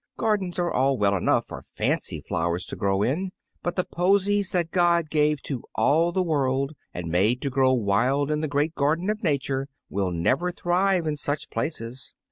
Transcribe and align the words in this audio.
Gardens 0.17 0.57
are 0.57 0.71
all 0.71 0.97
well 0.97 1.15
enough 1.15 1.45
for 1.45 1.61
fancy 1.61 2.21
flowers 2.21 2.65
to 2.65 2.75
grow 2.75 3.03
in, 3.03 3.33
but 3.61 3.75
the 3.75 3.83
posies 3.83 4.49
that 4.49 4.71
God 4.71 5.11
gave 5.11 5.43
to 5.43 5.63
all 5.75 6.11
the 6.11 6.23
world, 6.23 6.71
and 6.91 7.11
made 7.11 7.39
to 7.43 7.51
grow 7.51 7.71
wild 7.73 8.31
in 8.31 8.41
the 8.41 8.47
great 8.47 8.73
garden 8.73 9.11
of 9.11 9.21
Nature, 9.21 9.67
will 9.91 10.09
never 10.09 10.51
thrive 10.51 11.05
in 11.05 11.13
other 11.27 11.37
places. 11.51 12.13